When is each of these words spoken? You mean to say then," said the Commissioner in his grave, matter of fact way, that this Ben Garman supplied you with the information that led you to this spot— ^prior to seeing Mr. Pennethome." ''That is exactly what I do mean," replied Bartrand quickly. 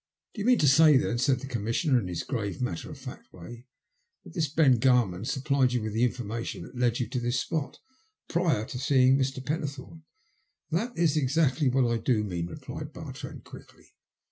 You 0.33 0.45
mean 0.45 0.57
to 0.57 0.67
say 0.67 0.97
then," 0.97 1.19
said 1.19 1.41
the 1.41 1.47
Commissioner 1.47 1.99
in 1.99 2.07
his 2.07 2.23
grave, 2.23 2.59
matter 2.59 2.89
of 2.89 2.97
fact 2.97 3.31
way, 3.31 3.67
that 4.23 4.33
this 4.33 4.47
Ben 4.47 4.79
Garman 4.79 5.25
supplied 5.25 5.73
you 5.73 5.83
with 5.83 5.93
the 5.93 6.03
information 6.03 6.63
that 6.63 6.75
led 6.75 6.99
you 6.99 7.07
to 7.09 7.19
this 7.19 7.39
spot— 7.39 7.77
^prior 8.27 8.67
to 8.69 8.79
seeing 8.79 9.15
Mr. 9.15 9.45
Pennethome." 9.45 10.01
''That 10.71 10.97
is 10.97 11.15
exactly 11.17 11.69
what 11.69 11.85
I 11.85 11.99
do 11.99 12.23
mean," 12.23 12.47
replied 12.47 12.93
Bartrand 12.93 13.43
quickly. 13.43 13.93